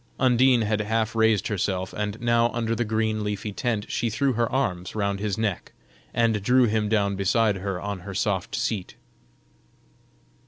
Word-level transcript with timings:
Undine 0.19 0.63
had 0.63 0.81
half 0.81 1.13
raised 1.15 1.47
herself, 1.47 1.93
and 1.93 2.19
now 2.19 2.49
under 2.53 2.73
the 2.73 2.83
green 2.83 3.23
leafy 3.23 3.53
tent 3.53 3.85
she 3.87 4.09
threw 4.09 4.33
her 4.33 4.51
arms 4.51 4.95
round 4.95 5.19
his 5.19 5.37
neck, 5.37 5.73
and 6.11 6.41
drew 6.41 6.63
him 6.63 6.89
down 6.89 7.15
beside 7.15 7.57
her 7.57 7.79
on 7.79 7.99
her 7.99 8.15
soft 8.15 8.55
seat. 8.55 8.95